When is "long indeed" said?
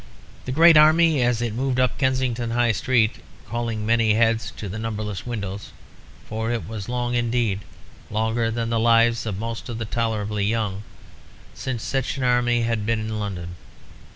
6.89-7.59